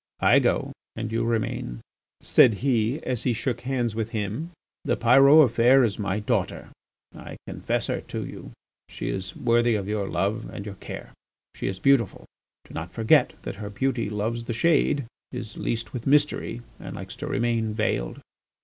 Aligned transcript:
"I 0.19 0.39
go 0.39 0.71
and 0.95 1.11
you 1.11 1.23
remain," 1.23 1.81
said 2.21 2.55
he, 2.65 3.03
as 3.03 3.21
he 3.21 3.33
shook 3.33 3.61
hands 3.61 3.93
with 3.93 4.09
him. 4.09 4.49
"The 4.83 4.97
Pyrot 4.97 5.45
affair 5.45 5.83
is 5.83 5.99
my 5.99 6.19
daughter; 6.19 6.69
I 7.15 7.37
confide 7.45 7.85
her 7.85 8.01
to 8.01 8.25
you, 8.25 8.49
she 8.89 9.09
is 9.09 9.35
worthy 9.35 9.75
of 9.75 9.87
your 9.87 10.07
love 10.07 10.49
and 10.51 10.65
your 10.65 10.73
care; 10.73 11.13
she 11.53 11.67
is 11.67 11.77
beautiful. 11.77 12.25
Do 12.67 12.73
not 12.73 12.91
forget 12.91 13.33
that 13.43 13.57
her 13.57 13.69
beauty 13.69 14.09
loves 14.09 14.45
the 14.45 14.53
shade, 14.53 15.05
is 15.31 15.55
leased 15.55 15.93
with 15.93 16.07
mystery, 16.07 16.63
and 16.79 16.95
likes 16.95 17.15
to 17.17 17.27
remain 17.27 17.75
veiled. 17.75 18.21